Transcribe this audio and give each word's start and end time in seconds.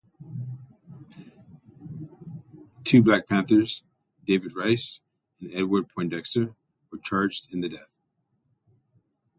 Two 2.83 3.03
Black 3.03 3.27
Panthers, 3.27 3.83
David 4.25 4.55
Rice 4.55 4.99
and 5.39 5.53
Edward 5.53 5.89
Poindexter, 5.89 6.55
were 6.89 6.97
charged 6.97 7.53
in 7.53 7.61
the 7.61 7.69
death. 7.69 7.91